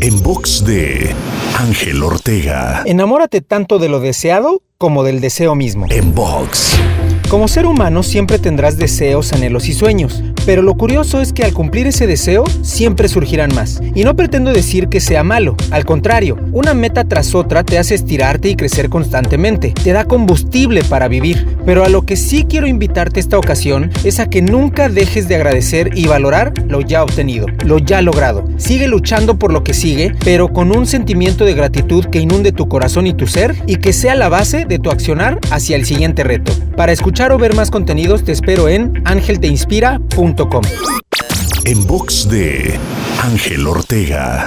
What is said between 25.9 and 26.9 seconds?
y valorar lo